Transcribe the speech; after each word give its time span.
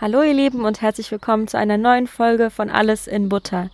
Hallo 0.00 0.22
ihr 0.22 0.32
Lieben 0.32 0.64
und 0.64 0.80
herzlich 0.80 1.10
willkommen 1.10 1.46
zu 1.46 1.58
einer 1.58 1.76
neuen 1.76 2.06
Folge 2.06 2.48
von 2.48 2.70
Alles 2.70 3.06
in 3.06 3.28
Butter. 3.28 3.68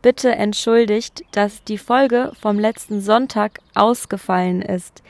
Bitte 0.00 0.30
entschuldigt, 0.30 1.24
dass 1.32 1.64
die 1.64 1.76
Folge 1.76 2.30
vom 2.40 2.60
letzten 2.60 3.00
Sonntag 3.00 3.58
ausgefallen 3.74 4.62
ist. 4.62 5.02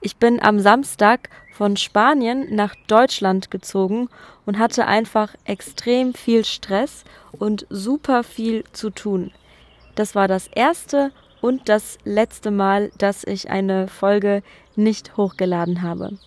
Ich 0.00 0.16
bin 0.18 0.40
am 0.40 0.60
Samstag 0.60 1.30
von 1.52 1.76
Spanien 1.76 2.54
nach 2.54 2.76
Deutschland 2.86 3.50
gezogen 3.50 4.08
und 4.46 4.56
hatte 4.60 4.86
einfach 4.86 5.34
extrem 5.46 6.14
viel 6.14 6.44
Stress 6.44 7.02
und 7.32 7.66
super 7.68 8.22
viel 8.22 8.62
zu 8.70 8.90
tun. 8.90 9.32
Das 9.96 10.14
war 10.14 10.28
das 10.28 10.46
erste 10.46 11.10
und 11.40 11.68
das 11.68 11.98
letzte 12.04 12.52
Mal, 12.52 12.92
dass 12.98 13.24
ich 13.24 13.50
eine 13.50 13.88
Folge 13.88 14.44
nicht 14.76 15.16
hochgeladen 15.16 15.82
habe. 15.82 16.18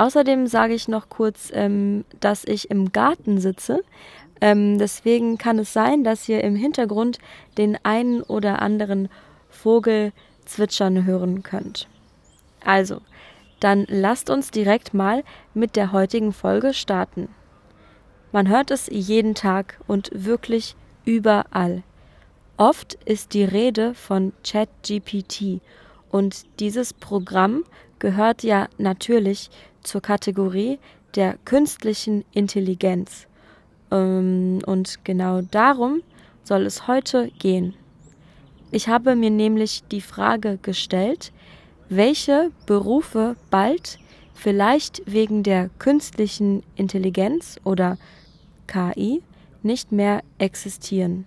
Außerdem 0.00 0.46
sage 0.46 0.72
ich 0.72 0.88
noch 0.88 1.10
kurz, 1.10 1.50
ähm, 1.52 2.06
dass 2.20 2.44
ich 2.44 2.70
im 2.70 2.90
Garten 2.90 3.38
sitze. 3.38 3.84
Ähm, 4.40 4.78
deswegen 4.78 5.36
kann 5.36 5.58
es 5.58 5.74
sein, 5.74 6.04
dass 6.04 6.26
ihr 6.26 6.42
im 6.42 6.56
Hintergrund 6.56 7.18
den 7.58 7.76
einen 7.82 8.22
oder 8.22 8.62
anderen 8.62 9.10
Vogel 9.50 10.12
zwitschern 10.46 11.04
hören 11.04 11.42
könnt. 11.42 11.86
Also, 12.64 13.02
dann 13.60 13.84
lasst 13.90 14.30
uns 14.30 14.50
direkt 14.50 14.94
mal 14.94 15.22
mit 15.52 15.76
der 15.76 15.92
heutigen 15.92 16.32
Folge 16.32 16.72
starten. 16.72 17.28
Man 18.32 18.48
hört 18.48 18.70
es 18.70 18.88
jeden 18.90 19.34
Tag 19.34 19.78
und 19.86 20.08
wirklich 20.14 20.76
überall. 21.04 21.82
Oft 22.56 22.94
ist 23.04 23.34
die 23.34 23.44
Rede 23.44 23.92
von 23.92 24.32
ChatGPT 24.44 25.60
und 26.10 26.46
dieses 26.58 26.94
Programm 26.94 27.64
gehört 28.00 28.42
ja 28.42 28.68
natürlich 28.78 29.48
zur 29.82 30.02
Kategorie 30.02 30.80
der 31.14 31.36
künstlichen 31.44 32.24
Intelligenz. 32.32 33.28
Ähm, 33.92 34.60
und 34.66 35.04
genau 35.04 35.42
darum 35.42 36.02
soll 36.42 36.66
es 36.66 36.88
heute 36.88 37.30
gehen. 37.38 37.74
Ich 38.72 38.88
habe 38.88 39.16
mir 39.16 39.30
nämlich 39.30 39.84
die 39.90 40.00
Frage 40.00 40.58
gestellt, 40.60 41.32
welche 41.88 42.50
Berufe 42.66 43.36
bald 43.50 43.98
vielleicht 44.34 45.02
wegen 45.06 45.42
der 45.42 45.68
künstlichen 45.78 46.62
Intelligenz 46.76 47.60
oder 47.64 47.98
KI 48.66 49.22
nicht 49.62 49.92
mehr 49.92 50.22
existieren. 50.38 51.26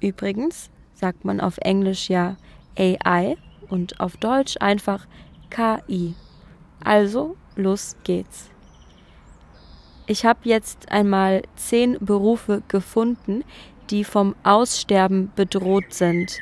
Übrigens 0.00 0.70
sagt 0.94 1.24
man 1.24 1.40
auf 1.40 1.58
Englisch 1.58 2.08
ja 2.08 2.36
AI 2.78 3.36
und 3.68 3.98
auf 4.00 4.16
Deutsch 4.16 4.56
einfach 4.60 5.06
KI. 5.50 6.14
Also 6.82 7.36
los 7.56 7.96
geht's. 8.04 8.50
Ich 10.06 10.24
habe 10.24 10.40
jetzt 10.44 10.90
einmal 10.90 11.42
zehn 11.56 11.98
Berufe 12.00 12.62
gefunden, 12.68 13.44
die 13.90 14.04
vom 14.04 14.34
Aussterben 14.42 15.30
bedroht 15.36 15.92
sind. 15.92 16.38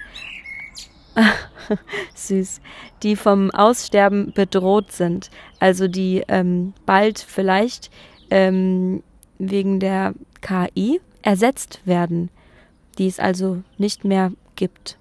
Süß. 2.15 2.61
Die 3.03 3.17
vom 3.17 3.51
Aussterben 3.51 4.33
bedroht 4.33 4.93
sind. 4.93 5.31
Also 5.59 5.89
die 5.89 6.23
ähm, 6.29 6.75
bald 6.85 7.19
vielleicht 7.19 7.91
ähm, 8.31 9.03
wegen 9.39 9.81
der 9.81 10.15
KI 10.41 11.01
ersetzt 11.23 11.81
werden, 11.85 12.31
die 12.98 13.09
es 13.09 13.19
also 13.19 13.63
nicht 13.79 14.05
mehr 14.05 14.33
gibt. 14.55 14.98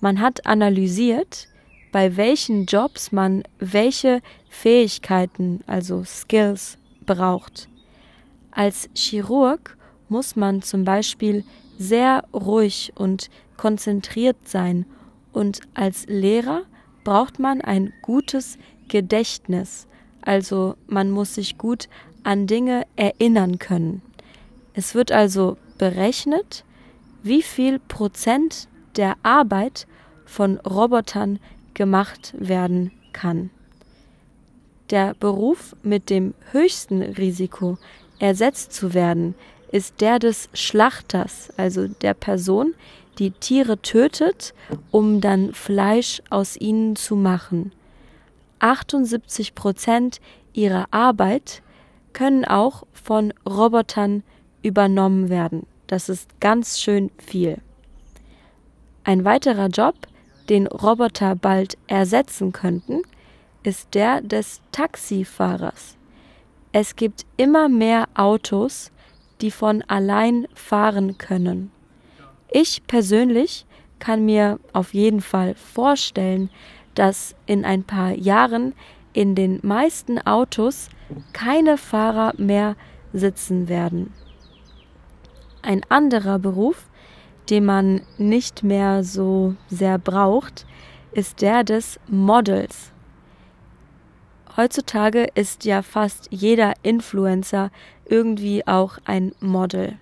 Man 0.00 0.20
hat 0.20 0.46
analysiert, 0.46 1.48
bei 1.92 2.16
welchen 2.16 2.66
Jobs 2.66 3.12
man 3.12 3.42
welche 3.58 4.20
Fähigkeiten, 4.48 5.60
also 5.66 6.04
Skills, 6.04 6.78
braucht. 7.04 7.68
Als 8.50 8.88
Chirurg 8.94 9.76
muss 10.08 10.36
man 10.36 10.62
zum 10.62 10.84
Beispiel 10.84 11.44
sehr 11.78 12.24
ruhig 12.32 12.92
und 12.96 13.30
konzentriert 13.56 14.36
sein 14.44 14.86
und 15.32 15.60
als 15.74 16.06
Lehrer 16.06 16.62
braucht 17.04 17.38
man 17.38 17.60
ein 17.60 17.92
gutes 18.02 18.58
Gedächtnis, 18.88 19.86
also 20.22 20.74
man 20.86 21.10
muss 21.10 21.34
sich 21.34 21.58
gut 21.58 21.88
an 22.24 22.46
Dinge 22.46 22.86
erinnern 22.96 23.58
können. 23.58 24.02
Es 24.74 24.94
wird 24.94 25.12
also 25.12 25.56
berechnet, 25.78 26.64
wie 27.22 27.42
viel 27.42 27.78
Prozent 27.78 28.68
der 28.96 29.16
Arbeit 29.22 29.86
von 30.26 30.58
Robotern 30.58 31.38
gemacht 31.80 32.34
werden 32.38 32.92
kann. 33.14 33.48
Der 34.90 35.14
Beruf 35.14 35.74
mit 35.82 36.10
dem 36.10 36.34
höchsten 36.52 37.00
Risiko, 37.00 37.78
ersetzt 38.18 38.74
zu 38.74 38.92
werden, 38.92 39.34
ist 39.72 40.02
der 40.02 40.18
des 40.18 40.50
Schlachters, 40.52 41.50
also 41.56 41.88
der 41.88 42.12
Person, 42.12 42.74
die 43.18 43.30
Tiere 43.30 43.80
tötet, 43.80 44.52
um 44.90 45.22
dann 45.22 45.54
Fleisch 45.54 46.20
aus 46.28 46.54
ihnen 46.54 46.96
zu 46.96 47.16
machen. 47.16 47.72
78 48.58 49.54
Prozent 49.54 50.20
ihrer 50.52 50.84
Arbeit 50.90 51.62
können 52.12 52.44
auch 52.44 52.86
von 52.92 53.32
Robotern 53.48 54.22
übernommen 54.60 55.30
werden. 55.30 55.66
Das 55.86 56.10
ist 56.10 56.28
ganz 56.40 56.78
schön 56.78 57.10
viel. 57.16 57.56
Ein 59.02 59.24
weiterer 59.24 59.68
Job, 59.68 59.94
den 60.50 60.66
Roboter 60.66 61.36
bald 61.36 61.78
ersetzen 61.86 62.52
könnten, 62.52 63.02
ist 63.62 63.94
der 63.94 64.20
des 64.20 64.60
Taxifahrers. 64.72 65.96
Es 66.72 66.96
gibt 66.96 67.24
immer 67.36 67.68
mehr 67.68 68.08
Autos, 68.14 68.90
die 69.40 69.50
von 69.50 69.82
allein 69.82 70.46
fahren 70.54 71.18
können. 71.18 71.70
Ich 72.50 72.86
persönlich 72.86 73.66
kann 73.98 74.24
mir 74.24 74.58
auf 74.72 74.92
jeden 74.92 75.20
Fall 75.20 75.54
vorstellen, 75.54 76.50
dass 76.94 77.34
in 77.46 77.64
ein 77.64 77.84
paar 77.84 78.12
Jahren 78.12 78.74
in 79.12 79.34
den 79.34 79.60
meisten 79.62 80.18
Autos 80.18 80.88
keine 81.32 81.76
Fahrer 81.78 82.34
mehr 82.38 82.76
sitzen 83.12 83.68
werden. 83.68 84.12
Ein 85.62 85.82
anderer 85.88 86.38
Beruf, 86.38 86.89
den 87.50 87.64
man 87.64 88.02
nicht 88.16 88.62
mehr 88.62 89.02
so 89.02 89.54
sehr 89.68 89.98
braucht, 89.98 90.66
ist 91.12 91.42
der 91.42 91.64
des 91.64 91.98
Models. 92.06 92.92
Heutzutage 94.56 95.26
ist 95.34 95.64
ja 95.64 95.82
fast 95.82 96.28
jeder 96.30 96.74
Influencer 96.82 97.70
irgendwie 98.06 98.66
auch 98.66 98.98
ein 99.04 99.32
Model. 99.40 99.98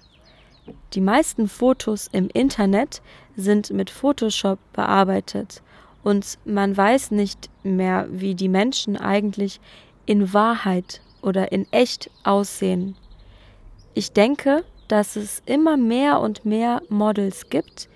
Die 0.94 1.00
meisten 1.00 1.48
Fotos 1.48 2.08
im 2.12 2.28
Internet 2.32 3.00
sind 3.36 3.70
mit 3.70 3.90
Photoshop 3.90 4.58
bearbeitet 4.72 5.62
und 6.02 6.38
man 6.44 6.76
weiß 6.76 7.10
nicht 7.10 7.50
mehr, 7.62 8.06
wie 8.10 8.34
die 8.34 8.48
Menschen 8.48 8.96
eigentlich 8.96 9.60
in 10.06 10.32
Wahrheit 10.32 11.02
oder 11.22 11.52
in 11.52 11.66
echt 11.70 12.10
aussehen. 12.24 12.96
Ich 13.94 14.12
denke, 14.12 14.64
dass 14.88 15.16
es 15.16 15.42
immer 15.46 15.76
mehr 15.76 16.20
und 16.20 16.44
mehr 16.44 16.82
Models 16.88 17.50
gibt, 17.50 17.88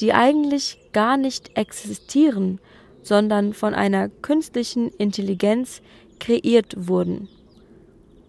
die 0.00 0.12
eigentlich 0.12 0.78
gar 0.92 1.16
nicht 1.16 1.56
existieren, 1.56 2.60
sondern 3.02 3.52
von 3.52 3.74
einer 3.74 4.08
künstlichen 4.08 4.88
Intelligenz 4.90 5.82
kreiert 6.18 6.74
wurden. 6.88 7.28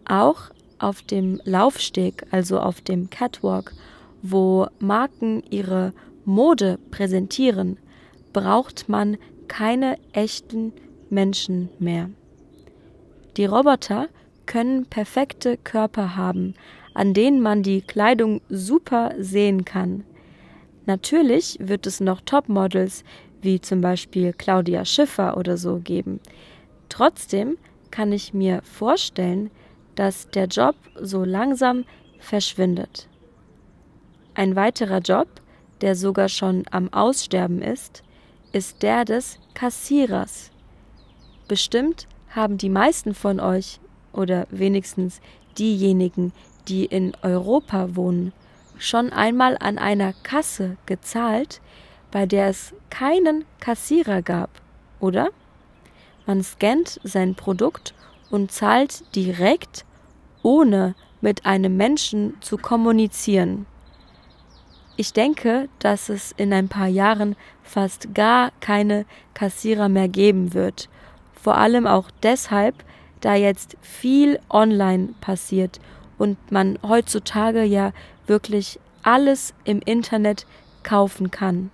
Auch 0.05 0.51
auf 0.79 1.01
dem 1.01 1.41
Laufsteg, 1.45 2.25
also 2.31 2.59
auf 2.59 2.81
dem 2.81 3.09
Catwalk, 3.09 3.73
wo 4.21 4.67
Marken 4.79 5.43
ihre 5.49 5.93
Mode 6.25 6.79
präsentieren, 6.91 7.77
braucht 8.33 8.89
man 8.89 9.17
keine 9.47 9.97
echten 10.13 10.73
Menschen 11.09 11.69
mehr. 11.79 12.09
Die 13.37 13.45
Roboter 13.45 14.07
können 14.45 14.85
perfekte 14.85 15.57
Körper 15.57 16.15
haben, 16.15 16.55
an 16.93 17.13
denen 17.13 17.41
man 17.41 17.63
die 17.63 17.81
Kleidung 17.81 18.41
super 18.49 19.13
sehen 19.17 19.65
kann. 19.65 20.03
Natürlich 20.85 21.57
wird 21.59 21.87
es 21.87 21.99
noch 21.99 22.21
Topmodels 22.21 23.03
wie 23.41 23.59
zum 23.59 23.81
Beispiel 23.81 24.33
Claudia 24.33 24.85
Schiffer 24.85 25.37
oder 25.37 25.57
so 25.57 25.79
geben. 25.79 26.19
Trotzdem 26.89 27.57
kann 27.91 28.11
ich 28.11 28.33
mir 28.33 28.61
vorstellen, 28.63 29.51
dass 29.95 30.29
der 30.29 30.47
Job 30.47 30.75
so 30.99 31.23
langsam 31.23 31.85
verschwindet. 32.19 33.07
Ein 34.33 34.55
weiterer 34.55 34.99
Job, 34.99 35.27
der 35.81 35.95
sogar 35.95 36.29
schon 36.29 36.63
am 36.71 36.91
Aussterben 36.91 37.61
ist, 37.61 38.03
ist 38.51 38.81
der 38.81 39.05
des 39.05 39.39
Kassierers. 39.53 40.51
Bestimmt 41.47 42.07
haben 42.29 42.57
die 42.57 42.69
meisten 42.69 43.13
von 43.13 43.39
euch 43.39 43.79
oder 44.13 44.47
wenigstens 44.49 45.19
diejenigen, 45.57 46.31
die 46.67 46.85
in 46.85 47.13
Europa 47.21 47.95
wohnen, 47.95 48.31
schon 48.77 49.11
einmal 49.11 49.57
an 49.59 49.77
einer 49.77 50.13
Kasse 50.23 50.77
gezahlt, 50.85 51.61
bei 52.11 52.25
der 52.25 52.47
es 52.47 52.73
keinen 52.89 53.45
Kassierer 53.59 54.21
gab, 54.21 54.49
oder? 54.99 55.29
Man 56.25 56.43
scannt 56.43 56.99
sein 57.03 57.35
Produkt 57.35 57.93
und 58.29 58.51
zahlt 58.51 59.03
direkt, 59.15 59.85
ohne 60.41 60.95
mit 61.21 61.45
einem 61.45 61.77
Menschen 61.77 62.35
zu 62.41 62.57
kommunizieren. 62.57 63.65
Ich 64.95 65.11
denke, 65.11 65.69
dass 65.79 66.09
es 66.09 66.33
in 66.33 66.53
ein 66.53 66.67
paar 66.67 66.87
Jahren 66.87 67.35
fast 67.63 68.13
gar 68.13 68.51
keine 68.59 69.05
Kassierer 69.33 69.89
mehr 69.89 70.07
geben 70.07 70.53
wird. 70.53 70.87
Vor 71.33 71.57
allem 71.57 71.87
auch 71.87 72.11
deshalb, 72.21 72.75
da 73.23 73.35
jetzt 73.35 73.77
viel 73.81 74.37
online 74.49 75.13
passiert 75.21 75.79
und 76.17 76.51
man 76.51 76.77
heutzutage 76.83 77.63
ja 77.63 77.93
wirklich 78.27 78.79
alles 79.01 79.53
im 79.63 79.79
Internet 79.79 80.45
kaufen 80.83 81.31
kann. 81.31 81.71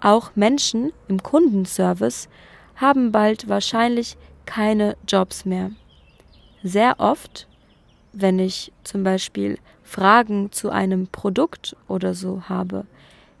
Auch 0.00 0.30
Menschen 0.34 0.92
im 1.08 1.22
Kundenservice 1.22 2.28
haben 2.76 3.12
bald 3.12 3.48
wahrscheinlich 3.48 4.16
keine 4.46 4.96
Jobs 5.06 5.44
mehr. 5.44 5.70
Sehr 6.62 6.98
oft, 6.98 7.46
wenn 8.12 8.38
ich 8.38 8.72
zum 8.84 9.02
Beispiel 9.04 9.58
Fragen 9.82 10.50
zu 10.50 10.70
einem 10.70 11.08
Produkt 11.08 11.76
oder 11.88 12.14
so 12.14 12.44
habe, 12.48 12.86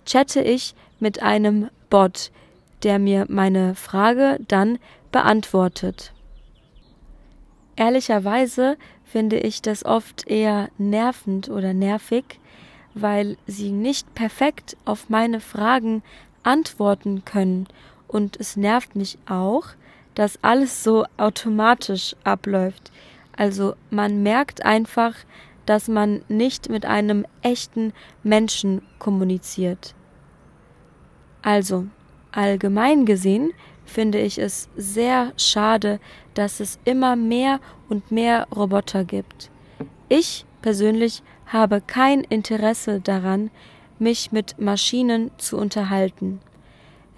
chatte 0.04 0.42
ich 0.42 0.74
mit 1.00 1.22
einem 1.22 1.70
Bot, 1.88 2.30
der 2.82 2.98
mir 2.98 3.26
meine 3.28 3.74
Frage 3.74 4.38
dann 4.46 4.78
beantwortet. 5.10 6.12
Ehrlicherweise 7.76 8.78
finde 9.04 9.38
ich 9.38 9.62
das 9.62 9.84
oft 9.84 10.26
eher 10.26 10.70
nervend 10.78 11.48
oder 11.50 11.74
nervig, 11.74 12.40
weil 12.94 13.36
sie 13.46 13.70
nicht 13.70 14.14
perfekt 14.14 14.76
auf 14.86 15.10
meine 15.10 15.40
Fragen 15.40 16.02
antworten 16.42 17.24
können. 17.24 17.66
Und 18.08 18.38
es 18.40 18.56
nervt 18.56 18.96
mich 18.96 19.18
auch, 19.28 19.68
dass 20.14 20.42
alles 20.42 20.82
so 20.82 21.04
automatisch 21.18 22.16
abläuft. 22.24 22.90
Also 23.36 23.74
man 23.90 24.22
merkt 24.22 24.64
einfach, 24.64 25.14
dass 25.66 25.88
man 25.88 26.22
nicht 26.28 26.70
mit 26.70 26.86
einem 26.86 27.26
echten 27.42 27.92
Menschen 28.22 28.80
kommuniziert. 28.98 29.94
Also, 31.42 31.86
allgemein 32.32 33.04
gesehen 33.04 33.52
finde 33.86 34.18
ich 34.18 34.38
es 34.38 34.68
sehr 34.76 35.32
schade, 35.36 36.00
dass 36.34 36.60
es 36.60 36.78
immer 36.84 37.16
mehr 37.16 37.60
und 37.88 38.10
mehr 38.10 38.46
Roboter 38.54 39.04
gibt. 39.04 39.50
Ich 40.08 40.44
persönlich 40.60 41.22
habe 41.46 41.80
kein 41.80 42.22
Interesse 42.22 43.00
daran, 43.00 43.50
mich 43.98 44.32
mit 44.32 44.58
Maschinen 44.60 45.30
zu 45.38 45.56
unterhalten. 45.56 46.40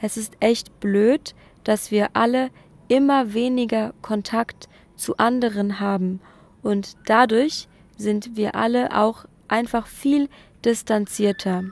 Es 0.00 0.16
ist 0.16 0.34
echt 0.40 0.78
blöd, 0.80 1.34
dass 1.64 1.90
wir 1.90 2.10
alle 2.12 2.50
immer 2.86 3.34
weniger 3.34 3.92
Kontakt 4.00 4.68
zu 4.94 5.16
anderen 5.16 5.80
haben 5.80 6.20
und 6.62 6.96
dadurch 7.06 7.68
sind 7.96 8.36
wir 8.36 8.54
alle 8.54 8.96
auch 8.96 9.24
einfach 9.48 9.86
viel 9.86 10.28
distanzierter. 10.64 11.64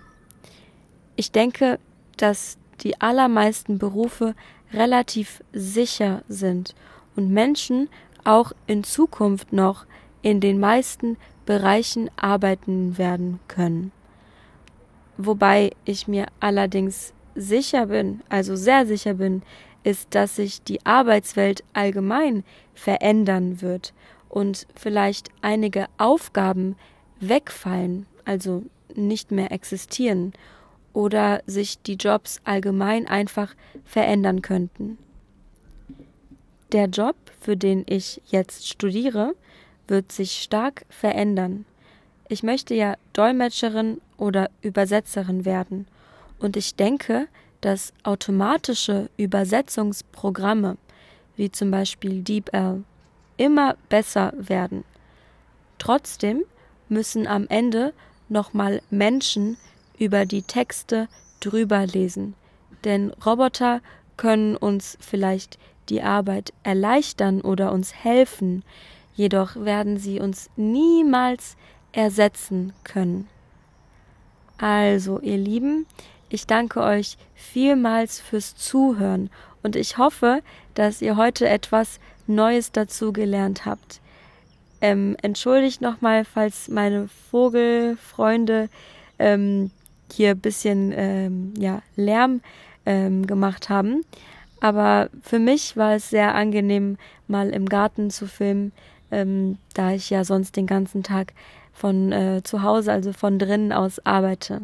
Ich 1.15 1.33
denke, 1.33 1.79
dass 2.17 2.59
die 2.81 3.01
allermeisten 3.01 3.79
Berufe 3.79 4.35
relativ 4.73 5.43
sicher 5.53 6.23
sind 6.29 6.75
und 7.15 7.31
Menschen 7.31 7.89
auch 8.25 8.53
in 8.67 8.85
Zukunft 8.85 9.53
noch 9.53 9.87
in 10.23 10.41
den 10.41 10.59
meisten 10.59 11.17
Bereichen 11.45 12.11
arbeiten 12.17 12.99
werden 12.99 13.39
können. 13.49 13.93
Wobei 15.17 15.71
ich 15.85 16.09
mir 16.09 16.27
allerdings 16.41 17.15
sicher 17.35 17.87
bin, 17.87 18.23
also 18.29 18.57
sehr 18.57 18.87
sicher 18.87 19.15
bin, 19.15 19.43
ist, 19.85 20.15
dass 20.15 20.37
sich 20.37 20.63
die 20.63 20.85
Arbeitswelt 20.85 21.63
allgemein 21.73 22.45
verändern 22.75 23.63
wird 23.63 23.95
und 24.29 24.67
vielleicht 24.75 25.29
einige 25.43 25.87
Aufgaben 25.97 26.77
wegfallen, 27.21 28.07
also 28.25 28.65
nicht 28.95 29.31
mehr 29.31 29.53
existieren 29.53 30.33
oder 30.97 31.43
sich 31.47 31.83
die 31.83 31.97
Jobs 31.97 32.41
allgemein 32.45 33.07
einfach 33.07 33.55
verändern 33.85 34.41
könnten. 34.41 34.97
Der 36.73 36.87
Job, 36.87 37.17
für 37.39 37.55
den 37.55 37.85
ich 37.87 38.23
jetzt 38.29 38.67
studiere, 38.67 39.35
wird 39.89 40.11
sich 40.11 40.41
stark 40.41 40.87
verändern. 40.89 41.67
Ich 42.31 42.43
möchte 42.43 42.75
ja 42.75 42.97
Dolmetscherin 43.13 44.01
oder 44.17 44.49
Übersetzerin 44.63 45.45
werden 45.45 45.87
und 46.39 46.57
ich 46.57 46.77
denke, 46.77 47.29
dass 47.61 47.93
automatische 48.03 49.11
Übersetzungsprogramme 49.19 50.79
wie 51.37 51.53
zum 51.53 51.71
Beispiel 51.71 52.23
DeepL 52.23 52.85
immer 53.37 53.77
besser 53.91 54.33
werden. 54.39 54.83
Trotzdem 55.77 56.43
müssen 56.89 57.27
am 57.27 57.47
Ende 57.49 57.93
nochmal 58.31 58.81
Menschen 58.89 59.59
über 59.99 60.27
die 60.27 60.43
Texte 60.43 61.09
drüber 61.41 61.87
lesen, 61.87 62.35
denn 62.85 63.11
Roboter 63.25 63.81
können 64.17 64.57
uns 64.57 64.97
vielleicht 65.01 65.59
die 65.89 66.03
Arbeit 66.03 66.53
erleichtern 66.63 67.41
oder 67.41 67.73
uns 67.73 67.95
helfen, 67.95 68.65
jedoch 69.15 69.57
werden 69.57 69.99
sie 69.99 70.21
uns 70.21 70.51
niemals 70.57 71.57
ersetzen 71.93 72.73
können. 72.85 73.29
Also, 74.59 75.21
ihr 75.21 75.37
Lieben, 75.37 75.87
ich 76.29 76.47
danke 76.47 76.83
euch 76.83 77.17
vielmals 77.35 78.21
fürs 78.21 78.57
Zuhören 78.57 79.31
und 79.63 79.77
ich 79.77 79.99
hoffe, 79.99 80.43
dass 80.75 81.03
ihr 81.03 81.17
heute 81.17 81.49
etwas 81.49 82.01
Neues 82.27 82.73
dazu 82.73 83.13
gelernt 83.13 83.65
habt. 83.65 84.01
Ähm, 84.81 85.17
entschuldigt 85.23 85.81
nochmal, 85.81 86.25
falls 86.25 86.69
meine 86.69 87.09
Vogelfreunde 87.31 88.69
ähm, 89.19 89.71
hier 90.13 90.31
ein 90.31 90.41
bisschen 90.41 90.93
ähm, 90.95 91.55
ja, 91.59 91.83
Lärm 91.97 92.41
ähm, 92.85 93.27
gemacht 93.27 93.69
haben. 93.69 94.05
Aber 94.61 95.11
für 95.23 95.39
mich 95.39 95.77
war 95.77 95.95
es 95.95 96.11
sehr 96.11 96.35
angenehm, 96.35 96.97
mal 97.29 97.51
im 97.51 97.69
Garten 97.69 98.11
zu 98.11 98.27
filmen, 98.27 98.73
ähm, 99.11 99.59
da 99.75 99.93
ich 99.93 100.11
ja 100.11 100.25
sonst 100.25 100.57
den 100.57 100.67
ganzen 100.67 101.03
Tag 101.03 101.35
von 101.73 102.11
äh, 102.13 102.43
zu 102.43 102.63
Hause, 102.63 102.93
also 102.93 103.13
von 103.13 103.39
drinnen 103.39 103.73
aus 103.73 104.05
arbeite. 104.05 104.63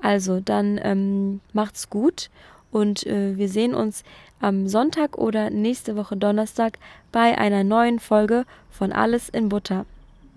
Also 0.00 0.40
dann 0.40 0.78
ähm, 0.82 1.40
macht's 1.52 1.90
gut 1.90 2.30
und 2.70 3.06
äh, 3.06 3.36
wir 3.36 3.48
sehen 3.48 3.74
uns 3.74 4.04
am 4.40 4.68
Sonntag 4.68 5.18
oder 5.18 5.50
nächste 5.50 5.96
Woche 5.96 6.16
Donnerstag 6.16 6.78
bei 7.10 7.36
einer 7.38 7.64
neuen 7.64 7.98
Folge 7.98 8.44
von 8.70 8.92
Alles 8.92 9.28
in 9.28 9.48
Butter. 9.48 9.86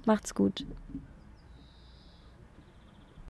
Macht's 0.05 0.33
gut. 0.33 0.65